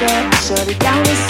[0.00, 1.29] Shut it down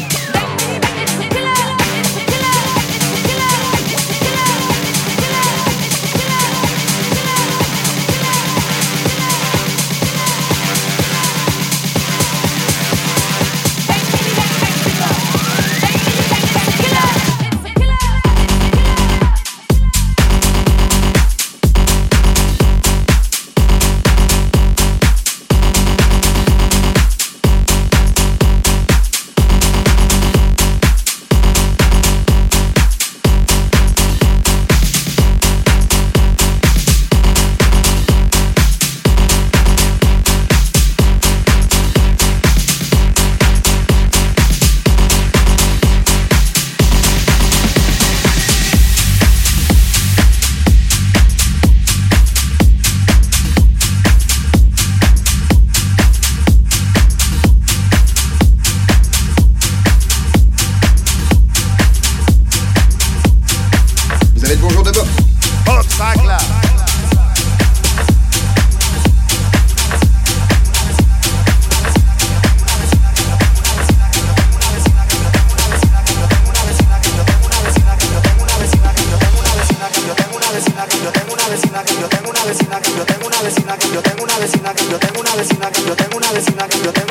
[81.31, 84.01] tengo una vecina que yo tengo una vecina que yo tengo una vecina que yo
[84.01, 86.93] tengo una vecina que yo tengo una vecina que yo tengo una vecina que yo
[86.93, 87.10] tengo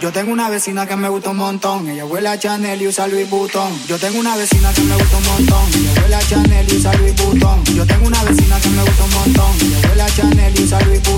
[0.00, 3.08] Yo tengo una vecina que me gusta un montón, ella huele a Chanel y usa
[3.08, 3.72] Louis Vuitton.
[3.88, 7.14] Yo tengo una vecina que me gusta un montón, ella huele Chanel y usa Louis
[7.16, 7.64] Vuitton.
[7.74, 11.02] Yo tengo una vecina que me gusta un montón, ella huele Chanel y usa Louis
[11.02, 11.17] Vuitton.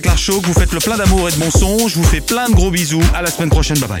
[0.00, 1.86] Que vous faites le plein d'amour et de bon son.
[1.86, 3.02] Je vous fais plein de gros bisous.
[3.14, 3.78] À la semaine prochaine.
[3.78, 4.00] Bye bye.